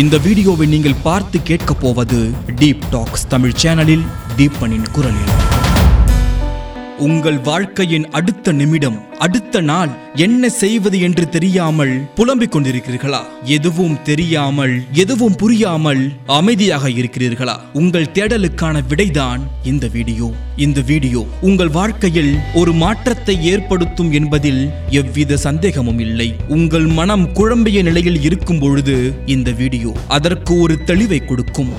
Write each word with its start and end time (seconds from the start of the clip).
இந்த 0.00 0.16
வீடியோவை 0.24 0.66
நீங்கள் 0.72 1.00
பார்த்து 1.04 1.36
கேட்கப் 1.48 1.80
போவது 1.82 2.18
டீப் 2.60 2.84
டாக்ஸ் 2.94 3.24
தமிழ் 3.28 3.54
சேனலில் 3.62 4.04
தீபனின் 4.36 4.88
குரலில். 4.96 5.32
உங்கள் 7.06 7.36
வாழ்க்கையின் 7.40 8.06
அடுத்த 8.10 8.52
நிமிடம் 8.52 8.96
அடுத்த 9.18 9.60
நாள் 9.60 9.90
என்ன 10.14 10.48
செய்வது 10.48 11.00
என்று 11.00 11.28
தெரியாமல் 11.28 11.92
புலம்பிக் 12.14 12.52
கொண்டிருக்கிறீர்களா? 12.52 13.20
எதுவும் 13.44 14.02
தெரியாமல் 14.02 14.74
எதுவும் 14.92 15.36
புரியாமல் 15.36 16.02
அமைதியாக 16.26 16.88
இருக்கிறீர்களா? 16.88 17.56
உங்கள் 17.72 18.10
தேடலுக்கான 18.12 18.82
விடைதான் 18.88 19.40
இந்த 19.62 19.86
வீடியோ. 19.86 20.30
இந்த 20.56 20.80
வீடியோ 20.80 21.26
உங்கள் 21.40 21.68
வாழ்க்கையில் 21.68 22.32
ஒரு 22.54 22.72
மாற்றத்தை 22.72 23.44
ஏற்படுத்தும் 23.44 24.12
என்பதில் 24.12 24.62
எவ்வித 24.90 25.36
சந்தேகமும் 25.36 25.98
இல்லை. 25.98 26.34
உங்கள் 26.48 26.86
மனம் 26.86 27.32
குழம்பிய 27.32 27.82
நிலையில் 27.82 28.22
இருக்கும் 28.22 28.58
பொழுது 28.58 28.96
இந்த 29.26 29.50
வீடியோ 29.50 29.92
அதற்கு 30.08 30.60
ஒரு 30.60 30.76
தெளிவை 30.86 31.24
கொடுக்கும். 31.24 31.72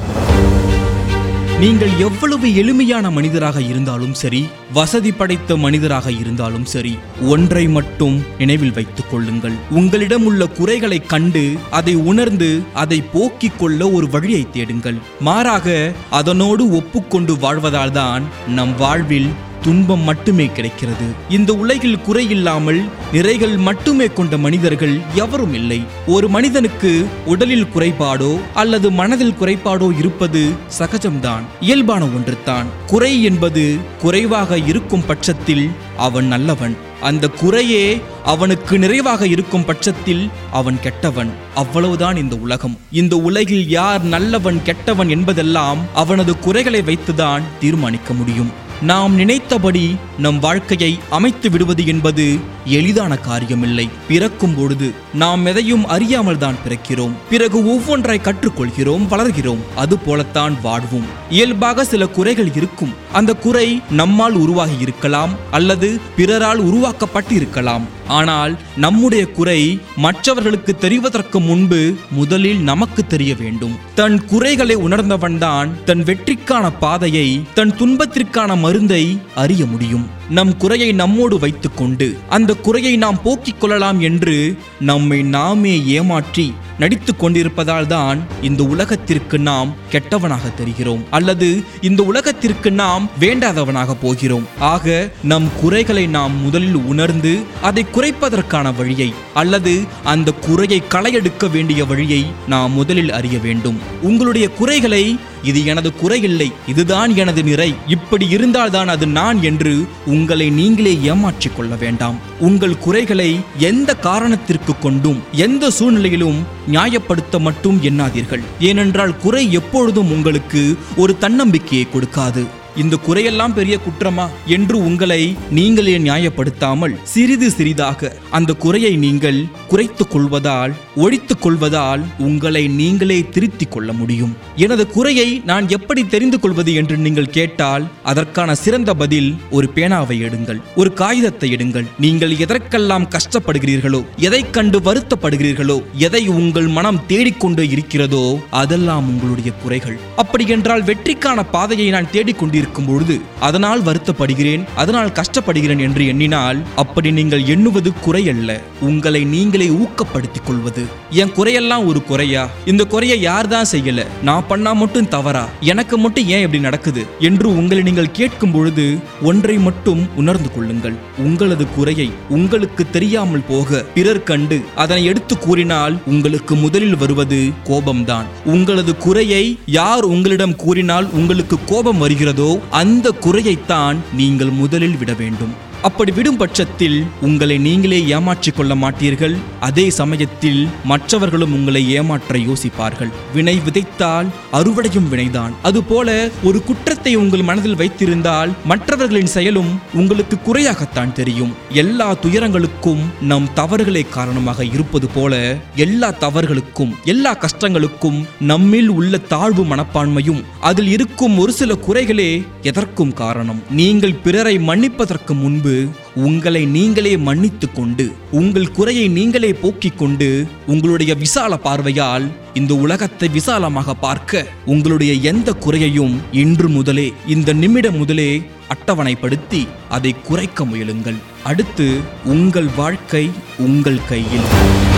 நீங்கள் 1.60 1.94
எவ்வளவு 2.00 2.56
எளிமையான 2.56 3.10
மனிதராக 3.10 3.62
இருந்தாலும் 3.62 4.14
சரி 4.14 4.50
வசதி 4.74 5.12
படைத்த 5.12 5.58
மனிதராக 5.58 6.12
இருந்தாலும் 6.12 6.66
சரி 6.66 6.98
ஒன்றை 7.22 7.68
மட்டும் 7.68 8.24
நினைவில் 8.38 8.74
வைத்துக் 8.74 9.10
கொள்ளுங்கள். 9.12 9.52
உங்களிடம் 9.70 10.26
உள்ள 10.26 10.46
குறைகளை 10.46 11.00
கண்டு 11.00 11.58
அதை 11.70 11.96
உணர்ந்து 11.96 12.62
அதை 12.74 13.04
போக்கிக் 13.14 13.60
கொள்ள 13.60 13.90
ஒரு 13.90 14.10
வழியை 14.10 14.52
தேடுங்கள். 14.52 14.96
மாறாக 15.20 15.92
அதனோடு 16.10 16.72
ஒப்புக்கொண்டு 16.72 17.34
வாழ்வதால்தான் 17.34 18.22
நம் 18.48 18.76
வாழ்வில் 18.78 19.30
துன்பம் 19.64 20.04
மட்டுமே 20.04 20.46
கிடைக்கிறது. 20.46 21.08
இந்த 21.30 21.54
உலகில் 21.54 22.00
குறையில்லாமல் 22.08 22.82
நிறைகள் 23.14 23.58
மட்டுமே 23.58 24.08
கொண்ட 24.08 24.38
மனிதர்கள் 24.38 25.00
எவரும் 25.16 25.54
இல்லை. 25.54 25.80
ஒரு 26.08 26.30
மனிதனுக்கு 26.30 27.06
உடலில் 27.26 27.68
குறைபாடோ 27.76 28.40
அல்லது 28.54 28.92
மனதில் 28.92 29.36
குறைபாடோ 29.42 29.98
இருப்பது 29.98 30.50
சகஜம்தான் 30.80 31.42
இயல்பான 31.60 32.06
ஒன்றுதான். 32.06 32.68
குறை 32.86 33.24
என்பது 33.24 33.78
குறைவாக 34.02 34.58
இருக்கும் 34.58 35.06
பட்சத்தில் 35.06 35.70
அவன் 35.98 36.26
நல்லவன். 36.26 36.76
அந்த 37.02 37.28
குறையே 37.28 38.02
அவனுக்கு 38.26 38.80
நிறைவாக 38.80 39.28
இருக்கும் 39.28 39.66
பட்சத்தில் 39.66 40.30
அவன் 40.52 40.80
கெட்டவன். 40.82 41.30
அவ்வளவுதான் 41.56 42.16
இந்த 42.16 42.36
உலகம். 42.36 42.78
இந்த 42.92 43.18
உலகில் 43.18 43.70
யார் 43.70 44.04
நல்லவன் 44.04 44.64
கெட்டவன் 44.64 45.10
என்பதெல்லாம் 45.10 45.78
அவனது 45.94 46.40
குறைகளை 46.40 46.82
வைத்துதான் 46.82 47.42
தீர்மானிக்க 47.60 48.14
முடியும். 48.14 48.68
நாம் 48.82 49.16
நினைத்தபடி 49.16 49.98
நம் 50.18 50.40
வாழ்க்கையை 50.40 51.00
அமைத்து 51.10 51.50
விடுவது 51.50 51.86
என்பது 51.86 52.26
எளிதான 52.66 53.18
காரியமில்லை. 53.30 53.90
பிறக்கும் 54.08 54.56
பொழுது 54.56 54.94
நாம் 55.14 55.46
எதையும் 55.46 55.88
அறியாமல் 55.88 56.38
தான் 56.38 56.56
பிறக்கிறோம். 56.68 57.12
பிறகு 57.30 57.60
ஒவ்வொன்றாய் 57.64 58.28
கற்றுக்கொள்கிறோம் 58.28 59.08
வளர்கிறோம். 59.10 59.58
அது 59.76 59.98
போலத்தான் 59.98 60.62
வாழ்வும். 60.62 61.06
இயல்பாக 61.30 61.86
சில 61.86 62.08
குறைகள் 62.08 62.52
இருக்கும். 62.56 62.94
அந்த 63.12 63.34
குறை 63.34 63.82
நம்மால் 63.90 64.34
உருவாகி 64.34 64.78
இருக்கலாம் 64.80 65.30
அல்லது 65.52 66.00
பிறரால் 66.16 66.58
உருவாக்கப்பட்டு 66.58 67.36
இருக்கலாம் 67.36 67.88
ஆனால் 68.08 68.58
நம்முடைய 68.78 69.26
குறை 69.26 69.80
மற்றவர்களுக்கு 69.96 70.76
தெரிவதற்கு 70.82 71.46
முன்பு 71.46 71.94
முதலில் 72.12 72.60
நமக்கு 72.60 73.08
தெரிய 73.08 73.36
வேண்டும். 73.36 73.78
தன் 73.96 74.26
குறைகளை 74.26 74.76
உணர்ந்தவன்தான் 74.76 75.84
தன் 75.84 76.04
வெற்றிக்கான 76.04 76.72
பாதையை 76.80 77.44
தன் 77.54 77.72
துன்பத்திற்கான 77.72 78.58
மருந்தை 78.58 79.20
அறிய 79.36 79.66
முடியும். 79.66 80.18
நம் 80.30 80.58
குறையை 80.58 80.92
நம்மோடு 80.92 81.40
வைத்துக்கொண்டு 81.40 82.08
அந்த 82.30 82.54
குறையை 82.54 82.98
நாம் 82.98 83.22
போக்கிக் 83.22 83.60
கொள்ளலாம் 83.60 84.00
என்று 84.00 84.58
நம்மை 84.80 85.24
நாமே 85.24 85.86
ஏமாற்றி 85.86 86.54
நடித்து 86.80 87.16
கொண்டிருப்பதால் 87.16 87.88
தான் 87.88 88.20
இந்த 88.42 88.64
உலகத்திற்கு 88.64 89.40
நாம் 89.40 89.76
கெட்டவனாக 89.92 90.52
தெரிகிறோம். 90.60 91.02
அல்லது 91.10 91.64
இந்த 91.82 92.04
உலகத்திற்கு 92.04 92.72
நாம் 92.72 93.10
வேண்டாதவனாக 93.20 93.96
போகிறோம். 94.02 94.46
ஆக 94.60 95.10
நம் 95.24 95.50
குறைகளை 95.62 96.08
நாம் 96.08 96.36
முதலில் 96.42 96.80
உணர்ந்து 96.92 97.34
அதை 97.62 97.86
குறைப்பதற்கான 97.96 98.76
வழியை 98.76 99.14
அல்லது 99.34 99.74
அந்த 100.04 100.32
குறையை 100.32 100.84
களையெடுக்க 100.90 101.52
வேண்டிய 101.52 101.86
வழியை 101.86 102.26
நாம் 102.48 102.72
முதலில் 102.72 103.12
அறிய 103.12 103.40
வேண்டும். 103.40 103.80
உங்களுடைய 104.02 104.50
குறைகளை 104.50 105.20
இது 105.44 105.66
எனது 105.66 105.96
குறை 105.96 106.22
இல்லை 106.22 106.52
இதுதான் 106.68 107.16
எனது 107.16 107.44
நிறை. 107.44 107.76
இப்படி 107.88 108.30
இருந்தால்தான் 108.30 108.88
அது 108.88 109.08
நான் 109.08 109.44
என்று 109.44 109.88
உங்களை 110.06 110.50
நீங்களே 110.50 111.00
ஏமாற்றிக் 111.02 111.56
கொள்ள 111.56 111.76
வேண்டாம். 111.76 112.20
உங்கள் 112.40 112.78
குறைகளை 112.78 113.40
எந்த 113.58 113.96
காரணத்திற்கு 113.96 114.80
கொண்டும் 114.80 115.24
எந்த 115.32 115.70
சூழ்நிலையிலும் 115.70 116.46
நியாயப்படுத்த 116.72 117.40
மட்டும் 117.40 117.82
எண்ணாதீர்கள். 117.84 118.42
ஏனென்றால் 118.60 119.18
குறை 119.18 119.54
எப்பொழுதும் 119.54 120.12
உங்களுக்கு 120.12 120.78
ஒரு 120.98 121.18
தன்னம்பிக்கையை 121.18 121.88
கொடுக்காது. 121.90 122.58
இந்த 122.82 122.96
குறையெல்லாம் 123.08 123.54
பெரிய 123.58 123.76
குற்றமா 123.86 124.26
என்று 124.56 124.76
உங்களை 124.88 125.22
நீங்களே 125.58 125.96
நியாயப்படுத்தாமல் 125.98 126.94
சிறிது 127.14 127.48
சிறிதாக 127.56 128.12
அந்த 128.38 128.52
குறையை 128.64 128.92
நீங்கள் 129.06 129.40
குறைத்துக் 129.72 130.12
கொள்வதால் 130.12 130.74
ஒழித்துக் 131.04 131.42
கொள்வதால் 131.44 132.02
உங்களை 132.28 132.64
நீங்களே 132.80 133.18
திருத்திக் 133.36 133.72
கொள்ள 133.74 133.90
முடியும். 133.94 134.34
எனது 134.66 134.84
குறையை 134.96 135.28
நான் 135.52 135.66
எப்படி 135.78 136.02
தெரிந்து 136.14 136.40
கொள்வது 136.40 136.72
என்று 136.74 136.98
நீங்கள் 137.06 137.34
கேட்டால் 137.38 137.84
அதற்கான 138.04 138.56
சிறந்த 138.56 138.94
பதில் 139.02 139.30
ஒரு 139.50 139.70
பேனாவை 139.76 140.18
எடுங்கள் 140.28 140.62
ஒரு 140.76 140.92
காகிதத்தை 140.94 141.50
எடுங்கள். 141.58 141.88
நீங்கள் 142.06 142.36
எதற்கெல்லாம் 142.46 143.10
கஷ்டப்படுகிறீர்களோ 143.16 144.02
எதை 144.28 144.42
கண்டு 144.58 144.80
வருத்தப்படுகிறீர்களோ 144.80 145.78
எதை 146.08 146.24
உங்கள் 146.40 146.70
மனம் 146.78 147.04
தேடிக்கொண்டு 147.08 147.66
இருக்கிறதோ 147.76 148.24
அதெல்லாம் 148.62 149.08
உங்களுடைய 149.14 149.52
குறைகள். 149.64 150.00
அப்படி 150.16 150.48
என்றால் 150.58 150.88
வெற்றிக்கான 150.92 151.40
பாதையை 151.52 151.90
நான் 151.98 152.12
தேடிக்கொண்டிருக்கிறேன் 152.16 152.68
இருக்கும் 152.70 152.90
பொழுது 152.90 153.16
அதனால் 153.40 153.82
வருத்தப்படுகிறேன் 153.82 154.64
அதனால் 154.82 155.16
கஷ்டப்படுகிறேன் 155.20 155.82
என்று 155.86 156.04
எண்ணினால் 156.12 156.60
அப்படி 156.76 157.10
நீங்கள் 157.20 157.46
எண்ணுவது 157.54 157.90
குறையல்ல 158.06 158.52
உங்களை 158.82 159.22
நீங்களே 159.34 159.68
ஊக்கப்படுத்திக் 159.80 160.48
கொள்வது 160.48 160.84
என் 161.22 161.34
குறையெல்லாம் 161.38 161.86
ஒரு 161.90 162.00
குறையா? 162.10 162.44
இந்த 162.66 162.84
குறையை 162.94 163.18
யார் 163.22 163.48
தான் 163.48 163.70
செய்யல? 163.72 164.02
நான் 164.22 164.48
பண்ணா 164.48 164.72
மட்டும் 164.74 165.10
தவறா? 165.16 165.44
எனக்கு 165.72 165.96
மட்டும் 165.98 166.28
ஏன் 166.36 166.44
இப்படி 166.46 166.62
நடக்குது? 166.64 167.02
என்று 167.20 167.48
உங்களை 167.60 167.82
நீங்கள் 167.84 168.12
கேட்கும் 168.12 168.54
பொழுது 168.56 168.86
ஒன்றை 169.22 169.56
மட்டும் 169.68 170.02
உணர்ந்து 170.16 170.50
கொள்ளுங்கள். 170.52 170.96
உங்களது 171.26 171.68
குறையை 171.78 172.08
உங்களுக்கு 172.30 172.86
தெரியாமல் 172.96 173.48
போக 173.52 173.84
பிறர் 173.96 174.24
கண்டு 174.24 174.60
அதனை 174.76 175.04
எடுத்து 175.06 175.38
கூறினால் 175.38 175.98
உங்களுக்கு 176.06 176.56
முதலில் 176.56 176.98
வருவது 176.98 177.42
கோபம்தான். 177.70 178.30
உங்களது 178.56 178.96
குறையை 178.98 179.44
யார் 179.80 180.06
உங்களிடம் 180.14 180.56
கூறினால் 180.66 181.10
உங்களுக்கு 181.20 181.58
கோபம் 181.66 182.02
வருகிறதோ 182.06 182.49
அந்த 182.72 183.12
குறையைத்தான் 183.20 183.98
நீங்கள் 184.14 184.52
முதலில் 184.52 184.98
விட 184.98 185.14
வேண்டும் 185.14 185.54
அப்படி 185.82 186.12
விடும் 186.12 186.38
பட்சத்தில் 186.38 187.06
உங்களை 187.22 187.58
நீங்களே 187.58 188.00
ஏமாற்றிக் 188.06 188.56
கொள்ள 188.56 188.76
மாட்டீர்கள். 188.76 189.36
அதே 189.60 189.90
சமயத்தில் 189.90 190.68
மற்றவர்களும் 190.84 191.54
உங்களை 191.54 191.82
ஏமாற்ற 191.92 192.38
யோசிப்பார்கள். 192.38 193.12
வினை 193.34 193.62
விதைத்தால் 193.66 194.28
அறுவடையும் 194.52 195.08
வினைதான். 195.12 195.54
அதுபோல 195.62 196.30
ஒரு 196.44 196.64
குற்றத்தை 196.64 197.14
உங்கள் 197.16 197.42
மனதில் 197.42 197.76
வைத்திருந்தால் 197.76 198.52
மற்றவர்களின் 198.66 199.32
செயலும் 199.36 199.72
உங்களுக்கு 199.94 200.38
குறையாகத்தான் 200.42 201.14
தெரியும். 201.14 201.54
எல்லா 201.74 202.10
துயரங்களுக்கும் 202.24 203.02
நம் 203.22 203.50
தவறுகளே 203.56 204.04
காரணமாக 204.10 204.66
இருப்பது 204.66 205.08
போல 205.08 205.58
எல்லா 205.76 206.12
தவறுகளுக்கும் 206.26 206.94
எல்லா 207.06 207.34
கஷ்டங்களுக்கும் 207.46 208.20
நம்மில் 208.40 208.90
உள்ள 208.90 209.18
தாழ்வு 209.18 209.66
மனப்பான்மையும் 209.66 210.44
அதில் 210.60 210.88
இருக்கும் 210.88 211.38
ஒரு 211.38 211.52
சில 211.52 211.78
குறைகளே 211.88 212.32
எதற்கும் 212.62 213.14
காரணம்? 213.14 213.64
நீங்கள் 213.72 214.20
பிறரை 214.24 214.58
மன்னிப்பதற்கு 214.58 215.34
முன்பு 215.34 215.69
உங்களை 216.16 216.66
நீங்களே 216.66 217.18
மன்னித்து 217.18 217.72
கொண்டு 217.72 218.06
உங்கள் 218.32 218.72
குறையை 218.72 219.08
நீங்களே 219.08 219.54
போக்கிக் 219.54 219.98
கொண்டு 219.98 220.30
உங்களுடைய 220.68 221.16
விசால 221.16 221.58
பார்வையால் 221.58 222.28
இந்த 222.54 222.76
உலகத்தை 222.76 223.30
விசாலமாக 223.30 223.94
பார்க்க 223.94 224.46
உங்களுடைய 224.66 225.14
எந்த 225.14 225.54
குறையையும் 225.54 226.16
இன்று 226.32 226.70
முதலே 226.70 227.14
இந்த 227.28 227.54
நிமிடம் 227.54 227.98
முதலே 227.98 228.42
அட்டவணைப்படுத்தி 228.74 229.62
அதை 229.90 230.16
குறைக்க 230.24 230.66
முயலுங்கள். 230.66 231.20
அடுத்து 231.44 231.88
உங்கள் 232.26 232.70
வாழ்க்கை 232.76 233.30
உங்கள் 233.58 234.06
கையில். 234.10 234.89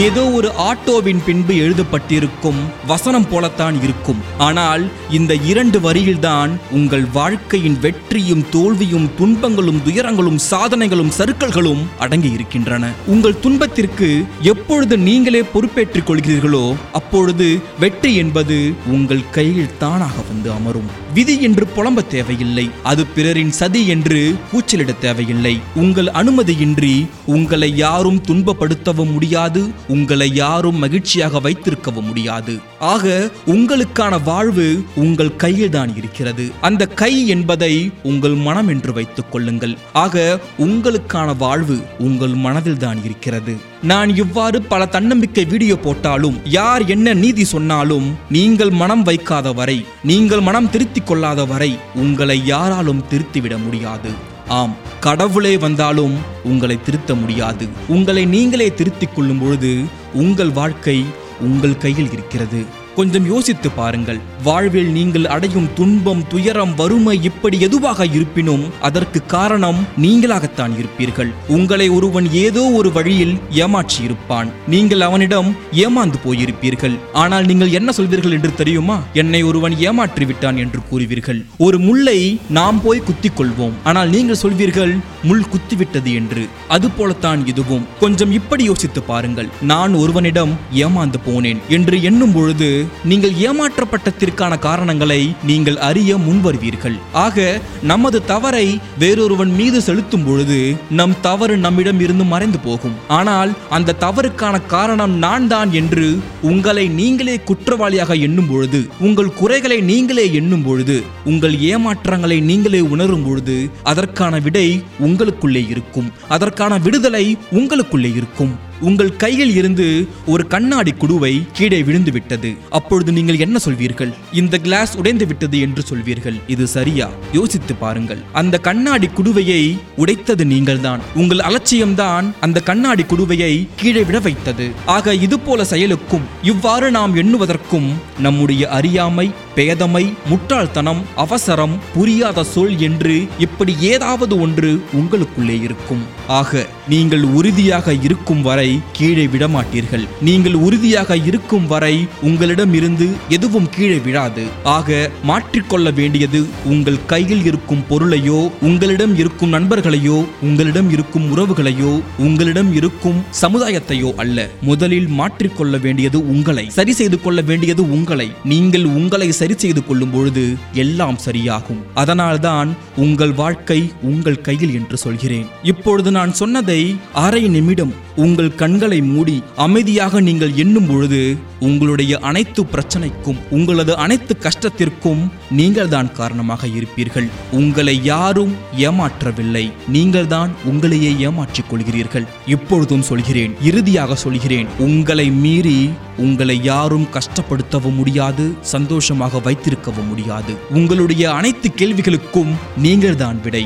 ஏதோ 0.00 0.22
ஒரு 0.36 0.48
ஆட்டோவின் 0.48 1.20
பின்பு 1.24 1.54
எழுதப்பட்டிருக்கும் 1.54 2.60
வசனம் 2.86 3.26
போலத்தான் 3.28 3.82
இருக்கும். 3.82 4.20
ஆனால் 4.38 4.90
இந்த 5.10 5.34
இரண்டு 5.34 5.78
வரியில்தான் 5.78 6.50
உங்கள் 6.70 7.04
வாழ்க்கையின் 7.12 7.76
வெற்றியும் 7.80 8.44
தோல்வியும் 8.50 9.10
துன்பங்களும் 9.18 9.82
துயரங்களும் 9.86 10.38
சாதனைகளும் 10.50 11.12
சறுக்கல்களும் 11.18 11.82
அடங்கி 11.98 12.30
இருக்கின்றன. 12.30 12.92
உங்கள் 13.06 13.40
துன்பத்திற்கு 13.40 14.24
எப்பொழுது 14.40 14.98
நீங்களே 14.98 15.42
பொறுப்பேற்றுக் 15.42 16.08
கொள்கிறீர்களோ 16.10 16.76
அப்பொழுது 16.92 17.60
வெற்றி 17.80 18.14
என்பது 18.14 18.74
உங்கள் 18.86 19.30
கையில் 19.30 19.76
தானாக 19.78 20.16
வந்து 20.30 20.50
அமரும். 20.52 20.88
விதி 21.14 21.42
என்று 21.42 21.66
புலம்ப 21.76 22.06
தேவையில்லை. 22.06 22.70
அது 22.82 23.06
பிறரின் 23.06 23.50
சதி 23.50 23.86
என்று 23.86 24.34
கூச்சலிட 24.52 24.98
தேவையில்லை. 24.98 25.60
உங்கள் 25.74 26.06
அனுமதியின்றி 26.06 27.06
உங்களை 27.26 27.76
யாரும் 27.76 28.22
துன்பப்படுத்தவும் 28.28 29.12
முடியாது 29.12 29.70
உங்களை 29.94 30.28
யாரும் 30.42 30.80
மகிழ்ச்சியாக 30.84 31.40
வைத்திருக்கவும் 31.46 32.06
முடியாது. 32.10 32.54
ஆக 32.92 33.06
உங்களுக்கான 33.54 34.14
வாழ்வு 34.30 34.66
உங்கள் 35.04 35.36
கையில் 35.42 35.74
தான் 35.76 35.92
இருக்கிறது. 36.00 36.46
அந்த 36.68 36.82
கை 37.02 37.12
என்பதை 37.34 37.74
உங்கள் 38.10 38.36
மனம் 38.46 38.70
என்று 38.74 38.92
வைத்துக் 38.98 39.30
கொள்ளுங்கள். 39.32 39.74
ஆக 40.04 40.24
உங்களுக்கான 40.66 41.28
வாழ்வு 41.44 41.76
உங்கள் 42.08 42.34
மனதில் 42.46 42.82
தான் 42.86 43.00
இருக்கிறது. 43.08 43.54
நான் 43.90 44.10
இவ்வாறு 44.22 44.58
பல 44.72 44.82
தன்னம்பிக்கை 44.96 45.44
வீடியோ 45.52 45.76
போட்டாலும் 45.84 46.36
யார் 46.58 46.82
என்ன 46.94 47.14
நீதி 47.22 47.44
சொன்னாலும் 47.54 48.08
நீங்கள் 48.36 48.72
மனம் 48.82 49.06
வைக்காத 49.08 49.48
வரை 49.60 49.78
நீங்கள் 50.10 50.44
மனம் 50.48 50.70
திருத்திக் 50.74 51.08
கொள்ளாத 51.08 51.40
வரை 51.52 51.72
உங்களை 52.04 52.38
யாராலும் 52.52 53.06
திருத்திவிட 53.12 53.56
முடியாது. 53.64 54.12
ஆம் 54.56 54.74
கடவுளே 55.00 55.52
வந்தாலும் 55.56 56.14
உங்களை 56.44 56.76
திருத்த 56.82 57.14
முடியாது. 57.14 57.66
உங்களை 57.88 58.22
நீங்களே 58.26 58.68
திருத்திக் 58.74 59.14
கொள்ளும் 59.14 59.38
பொழுது 59.38 59.70
உங்கள் 60.12 60.50
வாழ்க்கை 60.50 61.04
உங்கள் 61.40 61.76
கையில் 61.84 62.10
இருக்கிறது. 62.12 62.60
கொஞ்சம் 62.96 63.26
யோசித்து 63.26 63.70
பாருங்கள். 63.70 64.20
வாழ்வில் 64.46 64.90
நீங்கள் 64.96 65.26
அடையும் 65.34 65.68
துன்பம் 65.74 66.22
துயரம் 66.32 66.74
வறுமை 66.74 67.22
இப்படி 67.28 67.60
எதுவாக 67.60 68.06
இருப்பினும் 68.06 68.64
அதற்கு 68.88 69.26
காரணம் 69.26 69.78
நீங்களாகத்தான் 70.04 70.72
இருப்பீர்கள். 70.80 71.30
உங்களை 71.48 71.88
ஒருவன் 71.88 72.28
ஏதோ 72.32 72.62
ஒரு 72.78 72.92
வழியில் 72.92 73.34
ஏமாற்றி 73.50 74.04
இருப்பான் 74.04 74.50
நீங்கள் 74.66 75.00
அவனிடம் 75.00 75.48
ஏமாந்து 75.84 76.18
போயிருப்பீர்கள். 76.24 76.96
ஆனால் 77.12 77.44
நீங்கள் 77.44 77.74
என்ன 77.80 77.92
சொல்வீர்கள் 77.98 78.36
என்று 78.38 78.54
தெரியுமா? 78.54 78.98
என்னை 79.12 79.42
ஒருவன் 79.42 79.76
ஏமாற்றி 79.78 80.24
விட்டான் 80.24 80.56
என்று 80.56 80.80
கூறுவீர்கள். 80.90 81.40
ஒரு 81.58 81.78
முள்ளை 81.78 82.18
நாம் 82.48 82.80
போய் 82.82 83.06
குத்திக் 83.08 83.38
கொள்வோம் 83.40 83.78
ஆனால் 83.84 84.12
நீங்கள் 84.16 84.42
சொல்வீர்கள் 84.42 84.94
முள் 85.22 85.48
குத்திவிட்டது 85.52 86.14
என்று. 86.20 86.44
அது 86.68 86.90
போலத்தான் 86.90 87.46
இதுவும். 87.46 87.86
கொஞ்சம் 88.00 88.32
இப்படி 88.32 88.64
யோசித்து 88.64 89.02
பாருங்கள். 89.02 89.48
நான் 89.72 89.94
ஒருவனிடம் 89.94 90.54
ஏமாந்து 90.84 91.18
போனேன் 91.28 91.60
என்று 91.68 92.02
எண்ணும் 92.02 92.32
பொழுது 92.32 92.68
நீங்கள் 93.10 93.34
ஏமாற்றப்பட்டதற்கான 93.48 94.58
காரணங்களை 94.68 95.20
நீங்கள் 95.50 95.78
அறிய 95.88 96.16
முன்வருவீர்கள். 96.26 96.96
ஆக 97.24 97.46
நமது 97.92 98.18
தவறை 98.24 98.66
வேறொருவன் 98.98 99.52
மீது 99.60 99.80
செலுத்தும் 99.82 100.24
பொழுது 100.26 100.58
நம் 101.00 101.16
தவறு 101.20 101.56
நம்மிடம் 101.56 102.00
இருந்து 102.00 102.24
மறைந்து 102.24 102.58
போகும். 102.58 102.96
ஆனால் 103.18 103.52
அந்த 103.78 103.96
தவறுக்கான 104.04 104.56
காரணம் 104.66 105.14
நான் 105.26 105.48
தான் 105.48 105.72
என்று 105.80 106.06
உங்களை 106.52 106.86
நீங்களே 107.00 107.36
குற்றவாளியாக 107.50 108.20
எண்ணும் 108.28 108.50
பொழுது 108.52 108.80
உங்கள் 109.06 109.34
குறைகளை 109.40 109.80
நீங்களே 109.90 110.26
எண்ணும் 110.40 110.62
பொழுது 110.62 110.98
உங்கள் 111.24 111.56
ஏமாற்றங்களை 111.72 112.40
நீங்களே 112.50 112.80
உணரும் 112.94 113.24
பொழுது 113.26 113.56
அதற்கான 113.92 114.38
விடை 114.38 114.66
உங்களுக்குள்ளே 115.06 115.62
இருக்கும். 115.68 116.10
அதற்கான 116.28 116.78
விடுதலை 116.78 117.24
உங்களுக்குள்ளே 117.58 118.10
இருக்கும். 118.20 118.52
உங்கள் 118.88 119.16
கையில் 119.16 119.52
இருந்து 119.56 119.84
ஒரு 120.26 120.46
கண்ணாடி 120.46 120.92
குடுவை 121.02 121.32
கீழே 121.52 121.82
விழுந்து 121.82 122.12
விட்டது 122.12 122.50
அப்பொழுது 122.78 123.10
நீங்கள் 123.12 123.38
என்ன 123.38 123.58
சொல்வீர்கள்? 123.64 124.12
இந்த 124.32 124.58
கிளாஸ் 124.58 124.96
உடைந்து 124.96 125.26
விட்டது 125.26 125.60
என்று 125.60 125.82
சொல்வீர்கள். 125.90 126.38
இது 126.46 126.66
சரியா? 126.66 127.08
யோசித்து 127.32 127.74
பாருங்கள். 127.74 128.20
அந்த 128.32 128.58
கண்ணாடி 128.58 129.08
குடுவையை 129.18 129.62
உடைத்தது 129.96 130.46
நீங்கள்தான். 130.46 131.00
உங்கள் 131.14 131.44
அலட்சியம்தான் 131.48 132.26
அந்த 132.40 132.60
கண்ணாடி 132.60 133.02
குடுவையை 133.02 133.52
கீழே 133.76 134.02
விட 134.02 134.18
வைத்தது. 134.18 134.70
ஆக 134.86 135.14
இது 135.14 135.38
போல 135.38 135.64
செயலுக்கும் 135.64 136.26
இவ்வாறு 136.42 136.90
நாம் 136.90 137.14
எண்ணுவதற்கும் 137.16 137.88
நம்முடைய 138.18 138.62
அறியாமை 138.68 139.26
பேதமை 139.56 140.04
முட்டாள்தனம் 140.28 141.02
அவசரம் 141.14 141.78
புரியாத 141.94 142.44
சொல் 142.44 142.76
என்று 142.88 143.16
இப்படி 143.38 143.72
ஏதாவது 143.92 144.34
ஒன்று 144.40 144.70
உங்களுக்குள்ளே 145.00 145.56
இருக்கும். 145.62 146.04
ஆக 146.26 146.66
நீங்கள் 146.88 147.22
உறுதியாக 147.38 147.92
இருக்கும் 148.06 148.42
வரை 148.42 148.70
கீழே 148.98 149.26
விடமாட்டீர்கள். 149.26 150.04
நீங்கள் 150.28 150.56
உறுதியாக 150.66 151.16
இருக்கும் 151.28 151.66
வரை 151.66 151.94
உங்களிடம் 152.28 152.74
இருந்து 152.74 153.08
எதுவும் 153.28 153.68
கீழே 153.74 153.98
விழாது. 154.06 154.44
ஆக 154.76 155.10
மாற்றிக்கொள்ள 155.30 155.90
வேண்டியது 156.00 156.40
உங்கள் 156.72 157.00
கையில் 157.06 157.44
இருக்கும் 157.50 157.84
பொருளையோ 157.90 158.40
உங்களிடம் 158.68 159.14
இருக்கும் 159.22 159.54
நண்பர்களையோ 159.56 160.18
உங்களிடம் 160.48 160.90
இருக்கும் 160.96 161.26
உறவுகளையோ 161.36 161.92
உங்களிடம் 162.26 162.70
இருக்கும் 162.78 163.18
சமுதாயத்தையோ 163.42 164.10
அல்ல. 164.24 164.48
முதலில் 164.70 165.08
மாற்றிக்கொள்ள 165.20 165.80
வேண்டியது 165.80 166.18
உங்களை. 166.34 166.66
சரி 166.78 166.92
செய்து 166.92 167.20
கொள்ள 167.20 167.40
வேண்டியது 167.50 167.82
உங்களை. 167.96 168.28
நீங்கள் 168.52 168.86
உங்களை 168.98 169.28
சரி 169.40 169.54
செய்து 169.56 169.82
கொள்ளும் 169.84 170.10
பொழுது 170.10 170.44
எல்லாம் 170.84 171.18
சரியாகும். 171.26 171.80
அதனால்தான் 171.94 172.70
உங்கள் 172.96 173.34
வாழ்க்கை 173.42 173.80
உங்கள் 174.10 174.40
கையில் 174.48 174.74
என்று 174.74 174.96
சொல்கிறேன். 174.96 175.46
இப்பொழுது 175.72 176.10
நான் 176.10 176.32
சொன்னதை 176.32 176.80
அரை 177.24 177.42
நிமிடம் 177.56 177.92
உங்கள் 178.16 178.54
கண்களை 178.54 179.00
மூடி 179.02 179.42
அமைதியாக 179.56 180.20
நீங்கள் 180.20 180.54
எண்ணும் 180.54 180.86
பொழுது 180.86 181.36
உங்களுடைய 181.58 182.18
அனைத்து 182.18 182.62
பிரச்சனைக்கும் 182.62 183.38
உங்களது 183.50 183.96
அனைத்து 183.96 184.36
கஷ்டத்திற்கும் 184.46 185.30
நீங்கள் 185.50 185.88
தான் 185.88 186.12
காரணமாக 186.12 186.66
இருப்பீர்கள். 186.66 187.28
உங்களை 187.50 188.04
யாரும் 188.04 188.52
ஏமாற்றவில்லை. 188.76 189.72
நீங்கள் 189.88 190.26
தான் 190.26 190.50
உங்களையே 190.64 191.12
ஏமாற்றிக் 191.18 191.70
கொள்கிறீர்கள். 191.70 192.26
இப்பொழுதும் 192.46 193.02
சொல்கிறேன் 193.02 193.54
இறுதியாக 193.62 194.14
சொல்கிறேன் 194.14 194.68
உங்களை 194.78 195.30
மீறி 195.30 195.90
உங்களை 196.18 196.62
யாரும் 196.62 197.10
கஷ்டப்படுத்தவும் 197.16 197.98
முடியாது 198.00 198.52
சந்தோஷமாக 198.60 199.40
வைத்திருக்கவும் 199.48 200.08
முடியாது. 200.08 200.54
உங்களுடைய 200.70 201.32
அனைத்து 201.32 201.68
கேள்விகளுக்கும் 201.68 202.52
நீங்கள் 202.76 203.16
தான் 203.16 203.40
விடை. 203.44 203.64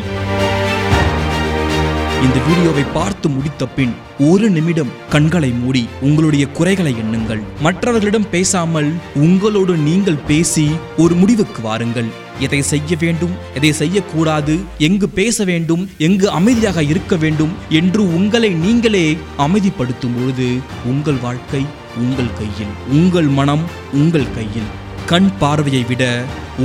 இந்த 2.26 2.38
வீடியோவை 2.44 2.82
பார்த்து 2.94 3.26
முடித்த 3.32 3.62
பின் 3.74 3.92
ஒரு 4.28 4.46
நிமிடம் 4.54 4.92
கண்களை 5.12 5.50
மூடி 5.58 5.82
உங்களுடைய 6.06 6.44
குறைகளை 6.56 6.92
எண்ணுங்கள். 7.02 7.42
மற்றவர்களிடம் 7.64 8.26
பேசாமல் 8.34 8.88
உங்களோடு 9.24 9.74
நீங்கள் 9.88 10.24
பேசி 10.30 10.64
ஒரு 11.02 11.14
முடிவுக்கு 11.20 11.60
வாருங்கள். 11.66 12.08
எதை 12.46 12.60
செய்ய 12.70 12.96
வேண்டும் 13.02 13.34
எதை 13.58 13.70
செய்யக்கூடாது 13.80 14.54
எங்கு 14.86 15.08
பேச 15.18 15.44
வேண்டும் 15.50 15.84
எங்கு 16.06 16.26
அமைதியாக 16.38 16.84
இருக்க 16.92 17.16
வேண்டும் 17.24 17.52
என்று 17.80 18.02
உங்களை 18.18 18.50
நீங்களே 18.64 19.06
அமைதிப்படுத்தும் 19.46 20.16
பொழுது 20.16 20.48
உங்கள் 20.94 21.22
வாழ்க்கை 21.26 21.62
உங்கள் 22.04 22.34
கையில் 22.40 22.74
உங்கள் 22.98 23.30
மனம் 23.38 23.64
உங்கள் 24.00 24.34
கையில். 24.38 24.68
கண் 25.12 25.30
பார்வையை 25.40 25.84
விட 25.88 26.04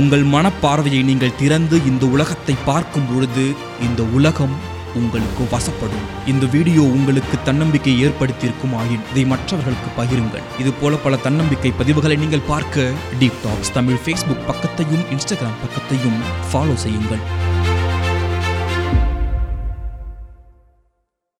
உங்கள் 0.00 0.26
மனப்பார்வையை 0.34 1.00
நீங்கள் 1.10 1.38
திறந்து 1.40 1.76
இந்த 1.90 2.04
உலகத்தை 2.14 2.54
பார்க்கும் 2.68 3.08
பொழுது 3.10 3.44
இந்த 3.86 4.02
உலகம் 4.18 4.54
உங்களுக்கு 4.94 5.44
வசப்படும். 5.52 6.06
இந்த 6.26 6.46
வீடியோ 6.46 6.82
உங்களுக்கு 6.82 7.38
தன்னம்பிக்கை 7.44 7.94
ஏற்படுத்தியிருக்கும் 8.06 8.76
ஆயின் 8.80 9.04
இதை 9.10 9.24
மற்றவர்களுக்கு 9.24 9.90
பகிருங்கள். 9.98 10.46
இது 10.58 10.72
போல 10.72 10.96
பல 10.96 11.16
தன்னம்பிக்கை 11.16 11.72
பதிவுகளை 11.80 12.18
நீங்கள் 12.18 12.46
பார்க்க 12.46 12.90
டீப் 13.20 13.40
டாக்ஸ் 13.44 13.72
தமிழ் 13.72 14.00
ஃபேஸ்புக் 14.04 14.46
பக்கத்தையும் 14.50 15.04
இன்ஸ்டாகிராம் 15.14 15.60
பக்கத்தையும் 15.64 16.18
ஃபாலோ 16.50 16.74
செய்யுங்கள். 16.74 17.24